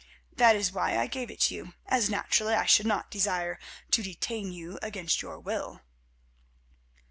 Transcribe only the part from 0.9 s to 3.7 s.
I gave it you, as naturally I should not desire